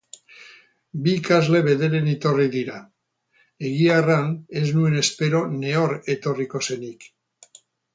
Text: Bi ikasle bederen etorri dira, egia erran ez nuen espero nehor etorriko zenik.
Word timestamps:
Bi 1.03 1.11
ikasle 1.17 1.61
bederen 1.67 2.09
etorri 2.15 2.47
dira, 2.57 2.81
egia 3.71 4.01
erran 4.05 4.35
ez 4.63 4.67
nuen 4.81 5.01
espero 5.07 5.47
nehor 5.63 5.99
etorriko 6.17 6.69
zenik. 6.69 7.13